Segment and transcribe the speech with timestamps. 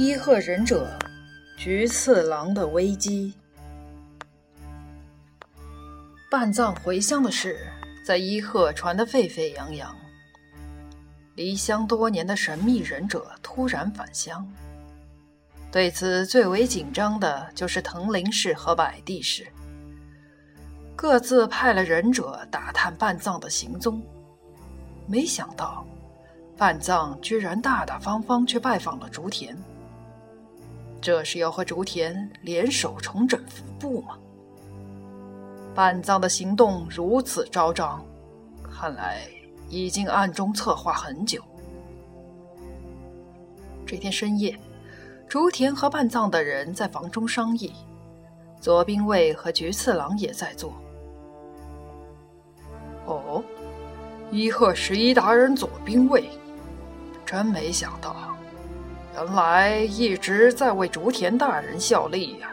[0.00, 0.96] 伊贺忍者
[1.56, 3.34] 菊次郎的危机。
[6.30, 7.66] 半藏回乡的事
[8.06, 9.92] 在伊贺传得沸沸扬扬。
[11.34, 14.48] 离乡多年的神秘忍者突然返乡，
[15.72, 19.48] 对此最为紧张的就是藤林氏和百地氏，
[20.94, 24.00] 各自派了忍者打探半藏的行踪。
[25.08, 25.84] 没想到，
[26.56, 29.58] 半藏居然大大方方去拜访了竹田。
[31.00, 34.18] 这是要和竹田联手重整服部吗？
[35.74, 38.04] 半藏的行动如此昭彰，
[38.62, 39.20] 看来
[39.68, 41.42] 已经暗中策划很久。
[43.86, 44.58] 这天深夜，
[45.28, 47.72] 竹田和半藏的人在房中商议，
[48.60, 50.72] 左兵卫和菊次郎也在座。
[53.06, 53.42] 哦。
[54.30, 56.28] 伊贺十一达人左兵卫，
[57.24, 58.36] 真没想到，
[59.18, 62.48] 原来一直在为竹田大人效力呀。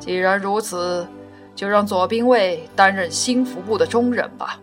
[0.00, 1.06] 既然如此，
[1.54, 4.58] 就让左兵卫担任新服部的中忍吧。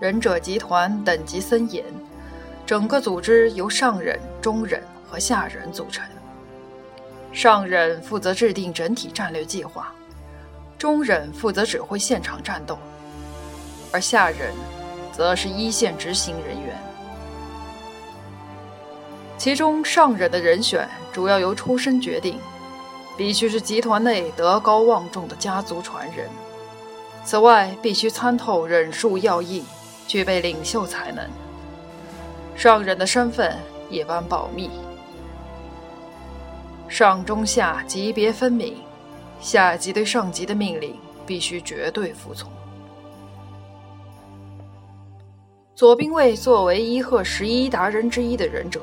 [0.00, 1.84] 忍者集团等级森严，
[2.64, 6.02] 整个组织由上忍、中忍和下忍组成。
[7.30, 9.92] 上忍负责制定整体战略计划，
[10.78, 12.78] 中忍负责指挥现场战斗。
[13.92, 14.54] 而下忍，
[15.12, 16.91] 则是一线执行人员。
[19.42, 22.38] 其中上忍的人选主要由出身决定，
[23.16, 26.30] 必须是集团内德高望重的家族传人。
[27.24, 29.64] 此外，必须参透忍术要义，
[30.06, 31.28] 具备领袖才能。
[32.54, 33.58] 上忍的身份
[33.90, 34.70] 一般保密，
[36.88, 38.76] 上中下级别分明，
[39.40, 40.94] 下级对上级的命令
[41.26, 42.48] 必须绝对服从。
[45.74, 48.80] 左兵卫作为伊贺十一达人之一的忍者，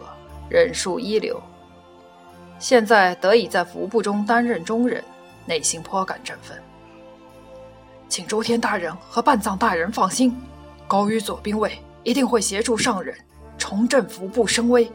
[0.50, 1.42] 忍术一流。
[2.58, 5.04] 现在得以在服部中担任中忍，
[5.46, 6.62] 内心颇感振奋。
[8.08, 10.36] 请周天大人和半藏大人放心，
[10.88, 13.16] 高于左兵卫一定会协助上忍
[13.58, 14.92] 重振服部声威。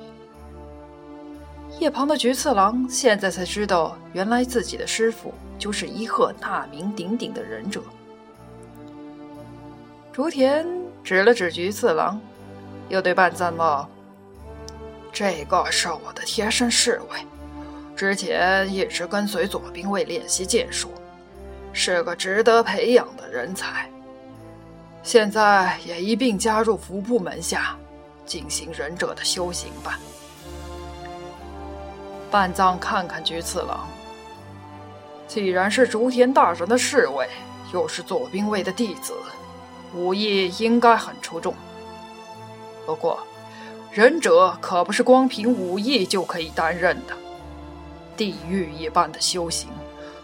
[1.79, 7.81] 一旁的菊次郎现在才知道，原来自己的师傅就是伊贺大名鼎鼎的忍者。
[10.13, 10.67] 竹田。
[11.05, 12.19] 指了指菊次郎，
[12.89, 13.87] 又对半藏道
[15.15, 17.25] ：“这个是我的贴身侍卫，
[17.95, 20.91] 之前一直跟随左兵卫练习剑术，
[21.73, 23.89] 是个值得培养的人才。
[25.05, 27.77] 现在也一并加入服部门下，
[28.27, 30.01] 进行忍者的修行吧。”
[32.29, 33.87] 半藏看看菊次郎，
[35.29, 37.29] 既然是竹田大人的侍卫，
[37.73, 39.15] 又是左兵卫的弟子。
[39.95, 41.55] 武艺应该很出众，
[42.85, 43.25] 不过
[43.95, 47.17] 忍者可不是光凭武艺就可以担任的。
[48.17, 49.69] 地狱一般的修行，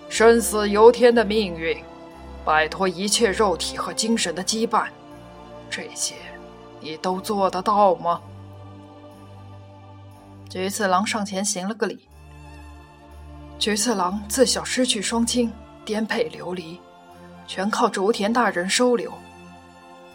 [0.08, 1.80] 生死由天的命运，
[2.44, 4.88] 摆脱一切肉体和精神的羁绊，
[5.70, 6.16] 这些
[6.80, 8.20] 你都做得到吗？
[10.48, 12.08] 菊次郎上前行了个礼。
[13.56, 15.52] 菊次郎自小失去双亲，
[15.84, 16.80] 颠沛流离，
[17.46, 19.12] 全靠竹田大人收留。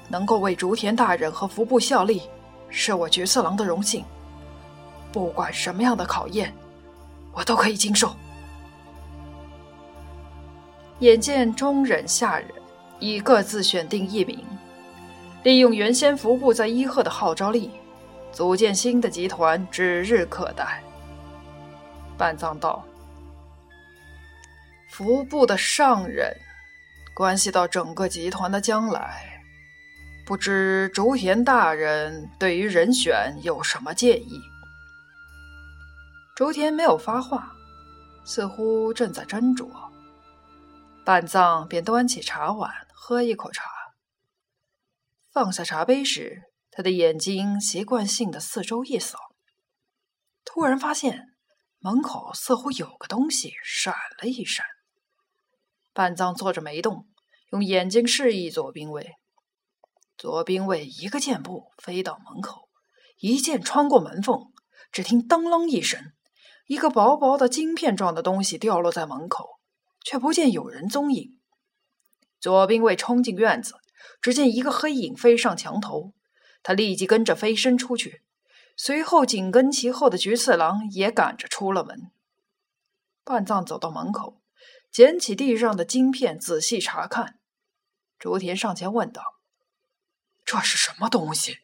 [0.09, 2.21] 能够为竹田大人和服部效力，
[2.69, 4.03] 是我菊次郎的荣幸。
[5.11, 6.53] 不管什么样的考验，
[7.31, 8.13] 我都可以经受。
[10.99, 12.49] 眼见中忍、下忍
[12.99, 14.45] 已各自选定一名，
[15.43, 17.71] 利用原先服部在伊贺的号召力，
[18.31, 20.81] 组建新的集团指日可待。
[22.17, 22.83] 半藏道
[24.89, 26.33] ：“服部的上忍，
[27.13, 29.31] 关系到整个集团的将来。”
[30.25, 34.41] 不知竹田大人对于人选有什么建议？
[36.35, 37.55] 竹田没有发话，
[38.25, 39.69] 似乎正在斟酌。
[41.05, 43.69] 半藏便端起茶碗，喝一口茶。
[45.31, 49.19] 放下茶杯时，他的眼睛习惯性的四周一扫，
[50.43, 51.35] 突然发现
[51.77, 54.65] 门口似乎有个东西闪了一闪。
[55.93, 57.07] 半藏坐着没动，
[57.51, 59.13] 用眼睛示意左兵卫。
[60.17, 62.69] 左兵卫一个箭步飞到门口，
[63.19, 64.53] 一箭穿过门缝，
[64.91, 66.13] 只听“当啷”一声，
[66.67, 69.59] 一个薄薄的晶片状的东西掉落在门口，
[70.05, 71.37] 却不见有人踪影。
[72.39, 73.75] 左兵卫冲进院子，
[74.21, 76.13] 只见一个黑影飞上墙头，
[76.63, 78.21] 他立即跟着飞身出去，
[78.77, 82.09] 随后紧跟其后的菊次郎也赶着出了门。
[83.25, 84.41] 半藏走到门口，
[84.89, 87.39] 捡起地上的晶片仔细查看。
[88.17, 89.34] 竹田上前问道。
[90.45, 91.57] 这是什么东西？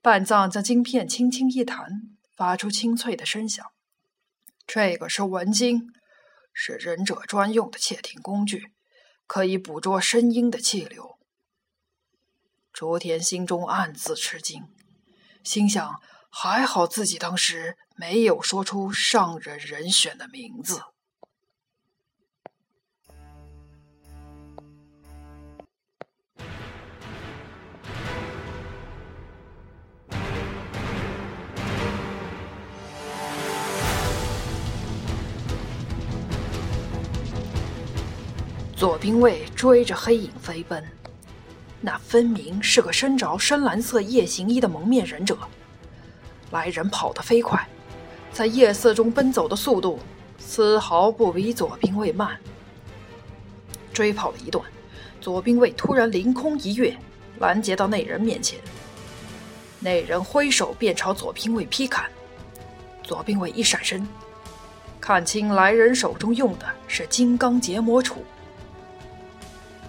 [0.00, 1.86] 半藏将晶片轻轻一弹，
[2.36, 3.64] 发出清脆的声响。
[4.66, 5.92] 这个是文晶，
[6.52, 8.72] 是忍者专用的窃听工具，
[9.28, 11.18] 可以捕捉声音的气流。
[12.72, 14.64] 竹田心中暗自吃惊，
[15.44, 16.00] 心想：
[16.30, 20.82] 还好自己当时没有说出上忍人选的名字。
[38.82, 40.84] 左兵卫追着黑影飞奔，
[41.80, 45.38] 那分明是个身着深蓝色夜行衣的蒙面忍者。
[46.50, 47.64] 来人跑得飞快，
[48.32, 50.00] 在夜色中奔走的速度
[50.36, 52.36] 丝毫不比左兵卫慢。
[53.92, 54.64] 追跑了一段，
[55.20, 56.92] 左兵卫突然凌空一跃，
[57.38, 58.58] 拦截到那人面前。
[59.78, 62.10] 那人挥手便朝左兵卫劈砍，
[63.04, 64.04] 左兵卫一闪身，
[65.00, 68.14] 看清来人手中用的是金刚结魔杵。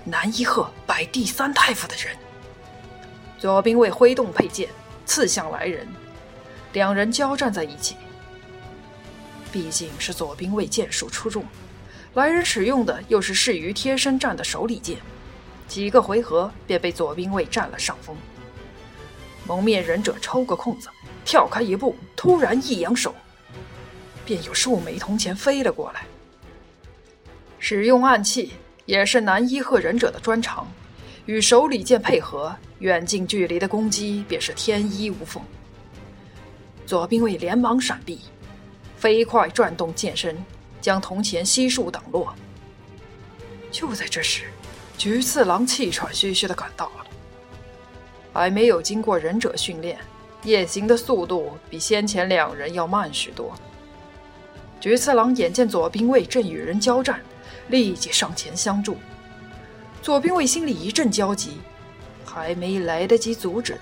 [0.06, 2.16] 南一鹤摆第三太傅的人，
[3.40, 4.68] 左兵卫挥动佩剑
[5.06, 5.88] 刺向来人，
[6.74, 7.96] 两人交战在一起。
[9.50, 11.46] 毕竟是左兵卫剑术出众，
[12.16, 14.98] 来人使用的又是适于贴身战的手里剑，
[15.70, 18.18] 几个回合便被左兵卫占了上风。
[19.46, 20.90] 蒙面忍者抽个空子，
[21.24, 23.16] 跳开一步，突然一扬手，
[24.26, 26.04] 便有数枚铜钱飞了过来。
[27.58, 28.52] 使用暗器。
[28.86, 30.68] 也是男一贺忍者的专长，
[31.26, 35.42] 与手里剑配合，远近距离的攻击便是天衣无缝。
[36.86, 38.20] 左兵卫连忙闪避，
[38.98, 40.38] 飞快转动剑身，
[40.82, 42.36] 将铜钱悉数挡落。
[43.72, 44.44] 就在这时，
[44.98, 47.06] 菊次郎气喘吁吁地赶到了。
[48.34, 49.98] 还没有经过忍者训练，
[50.44, 53.54] 夜行的速度比先前两人要慢许多。
[54.82, 57.22] 菊次郎眼见左兵卫正与人交战。
[57.70, 58.98] 立即上前相助，
[60.02, 61.58] 左兵卫心里一阵焦急，
[62.26, 63.80] 还没来得及阻止，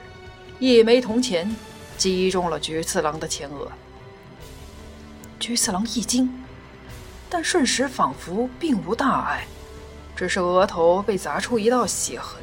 [0.60, 1.54] 一枚铜钱
[1.98, 3.72] 击中了菊次郎的前额。
[5.40, 6.32] 菊次郎一惊，
[7.30, 9.46] 但瞬时仿佛并无大碍，
[10.16, 12.40] 只是额头被砸出一道血痕。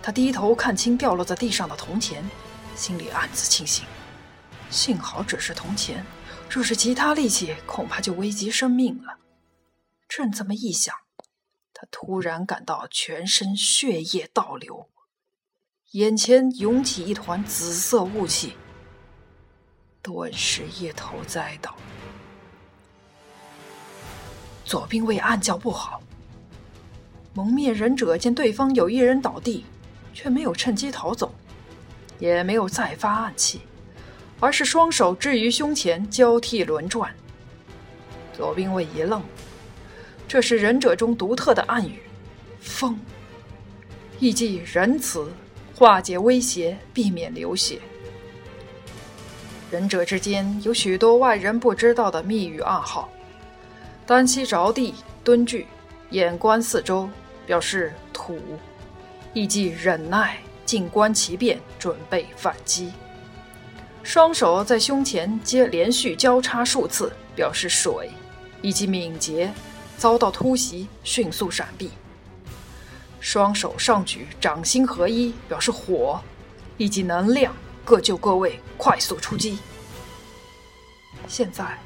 [0.00, 2.24] 他低头看清掉落在地上的铜钱，
[2.76, 3.84] 心里暗自庆幸，
[4.70, 6.06] 幸好只是铜钱，
[6.48, 9.25] 若是其他利器，恐怕就危及生命了。
[10.16, 10.94] 正这么一想，
[11.74, 14.88] 他突然感到全身血液倒流，
[15.90, 18.54] 眼前涌起一团紫色雾气，
[20.00, 21.76] 顿时一头栽倒。
[24.64, 26.00] 左兵卫暗叫不好，
[27.34, 29.66] 蒙面忍者见对方有一人倒地，
[30.14, 31.34] 却没有趁机逃走，
[32.18, 33.60] 也没有再发暗器，
[34.40, 37.14] 而是双手置于胸前交替轮转。
[38.32, 39.22] 左兵卫一愣。
[40.28, 42.00] 这是忍者中独特的暗语
[42.60, 42.98] ，“风”，
[44.18, 45.30] 意即仁慈，
[45.74, 47.78] 化解威胁，避免流血。
[49.70, 53.08] 忍者之间有许多外人不知道的密语暗号。
[54.04, 55.66] 单膝着地，蹲踞，
[56.10, 57.08] 眼观四周，
[57.46, 58.38] 表示土，
[59.32, 62.92] 意即忍耐，静观其变，准备反击。
[64.02, 68.10] 双手在胸前接连续交叉数次，表示水，
[68.62, 69.52] 以及敏捷。
[69.96, 71.90] 遭到突袭，迅速闪避。
[73.20, 76.20] 双手上举，掌心合一，表示火，
[76.76, 79.58] 以及能量，各就各位，快速出击。
[81.26, 81.78] 现在，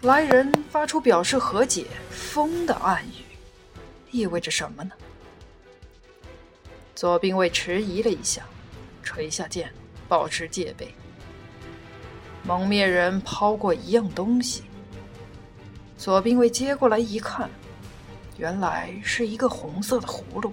[0.00, 3.24] 来人发出表示和解“风”的暗语，
[4.10, 4.92] 意味着什么呢？
[6.96, 8.42] 左兵卫迟疑了一下，
[9.02, 9.72] 垂下剑，
[10.08, 10.92] 保持戒备。
[12.42, 14.64] 蒙面人抛过一样东西。
[16.00, 17.50] 左兵卫接过来一看，
[18.38, 20.50] 原来是一个红色的葫芦。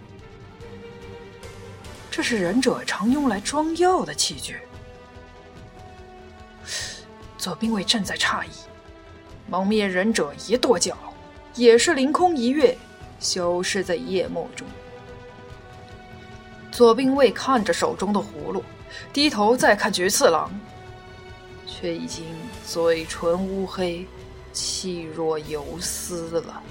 [2.12, 4.58] 这是忍者常用来装药的器具。
[7.38, 8.50] 左兵卫正在诧异，
[9.48, 10.98] 蒙面忍者一跺脚，
[11.56, 12.78] 也是凌空一跃，
[13.18, 14.68] 消失在夜幕中。
[16.74, 18.62] 左兵卫看着手中的葫芦，
[19.14, 20.52] 低头再看菊次郎，
[21.66, 22.26] 却已经
[22.66, 24.06] 嘴唇乌黑。
[24.58, 26.64] 气若游丝了。